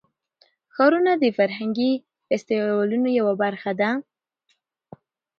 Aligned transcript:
ښارونه 0.73 1.11
د 1.17 1.23
فرهنګي 1.37 1.91
فستیوالونو 2.27 3.09
یوه 3.19 3.33
برخه 3.43 3.71
ده. 3.79 3.89